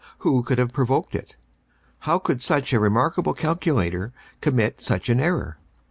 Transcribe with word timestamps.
Who 0.25 0.41
could 0.41 0.57
have 0.57 0.73
provoked 0.73 1.13
it?... 1.13 1.35
How 1.99 2.17
could 2.17 2.41
such 2.41 2.73
a 2.73 2.79
remarkable 2.79 3.35
calculator 3.35 4.13
commit 4.41 4.81
such 4.81 5.09
an 5.09 5.19
error? 5.19 5.59